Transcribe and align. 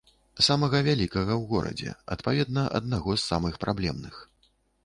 Самага 0.45 0.79
вялікага 0.87 1.31
ў 1.41 1.43
горадзе, 1.51 1.93
адпаведна, 2.15 2.65
аднаго 2.81 3.19
з 3.21 3.25
самых 3.31 3.61
праблемных. 3.67 4.19